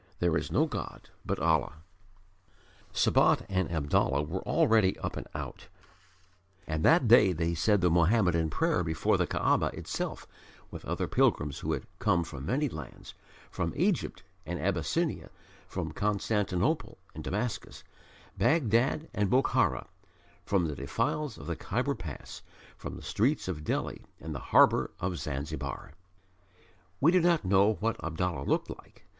[0.17, 1.73] There is no God but Allah."
[2.91, 5.67] Sabat and Abdallah were already up and out,
[6.65, 10.25] and that day they said the Mohammedan prayer before the Kaaba itself
[10.71, 13.13] with other pilgrims who had come from many lands
[13.51, 15.29] from Egypt and Abyssinia,
[15.67, 17.83] from Constantinople and Damascus,
[18.39, 19.85] Baghdad and Bokhara,
[20.43, 22.41] from the defiles of the Khyber Pass,
[22.75, 25.91] from the streets of Delhi and the harbour of Zanzibar.
[26.99, 29.05] We do not know what Abdallah looked like.